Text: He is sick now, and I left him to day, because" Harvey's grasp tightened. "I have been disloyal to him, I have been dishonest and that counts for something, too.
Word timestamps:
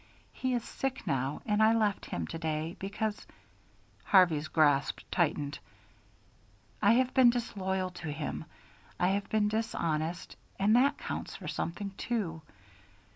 He 0.33 0.55
is 0.55 0.63
sick 0.63 1.05
now, 1.05 1.43
and 1.45 1.61
I 1.61 1.75
left 1.77 2.05
him 2.07 2.25
to 2.25 2.39
day, 2.39 2.75
because" 2.79 3.27
Harvey's 4.05 4.47
grasp 4.47 5.01
tightened. 5.11 5.59
"I 6.81 6.93
have 6.93 7.13
been 7.13 7.29
disloyal 7.29 7.91
to 8.01 8.11
him, 8.11 8.45
I 8.99 9.09
have 9.09 9.29
been 9.29 9.47
dishonest 9.47 10.37
and 10.57 10.75
that 10.75 10.97
counts 10.97 11.35
for 11.35 11.47
something, 11.47 11.91
too. 11.99 12.41